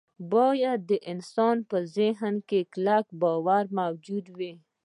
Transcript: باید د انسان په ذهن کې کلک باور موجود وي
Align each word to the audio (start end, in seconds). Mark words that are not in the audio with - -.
باید 0.33 0.79
د 0.89 0.91
انسان 1.11 1.57
په 1.69 1.77
ذهن 1.97 2.35
کې 2.49 2.59
کلک 2.73 3.05
باور 3.21 3.63
موجود 3.79 4.25
وي 4.37 4.53